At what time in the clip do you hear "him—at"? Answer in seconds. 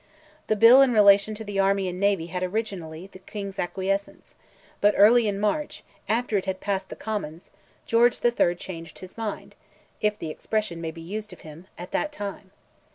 11.41-11.91